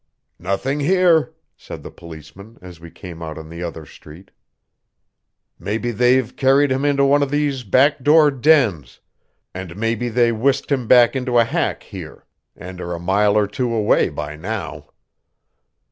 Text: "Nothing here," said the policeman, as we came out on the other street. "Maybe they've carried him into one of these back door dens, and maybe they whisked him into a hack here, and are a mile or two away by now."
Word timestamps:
"Nothing 0.39 0.79
here," 0.79 1.35
said 1.55 1.83
the 1.83 1.91
policeman, 1.91 2.57
as 2.59 2.79
we 2.79 2.89
came 2.89 3.21
out 3.21 3.37
on 3.37 3.49
the 3.49 3.61
other 3.61 3.85
street. 3.85 4.31
"Maybe 5.59 5.91
they've 5.91 6.35
carried 6.35 6.71
him 6.71 6.83
into 6.85 7.05
one 7.05 7.21
of 7.21 7.29
these 7.29 7.61
back 7.61 8.01
door 8.03 8.31
dens, 8.31 8.99
and 9.53 9.77
maybe 9.77 10.09
they 10.09 10.31
whisked 10.31 10.71
him 10.71 10.91
into 10.91 11.37
a 11.37 11.43
hack 11.43 11.83
here, 11.83 12.25
and 12.55 12.81
are 12.81 12.95
a 12.95 12.99
mile 12.99 13.37
or 13.37 13.45
two 13.45 13.71
away 13.71 14.09
by 14.09 14.35
now." 14.35 14.87